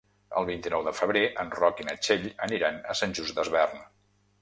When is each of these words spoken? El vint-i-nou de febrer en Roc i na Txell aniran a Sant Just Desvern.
El 0.39 0.45
vint-i-nou 0.45 0.85
de 0.87 0.93
febrer 1.01 1.21
en 1.45 1.53
Roc 1.59 1.83
i 1.85 1.87
na 1.91 1.97
Txell 2.01 2.27
aniran 2.49 2.83
a 2.95 2.99
Sant 3.03 3.17
Just 3.21 3.41
Desvern. 3.43 3.89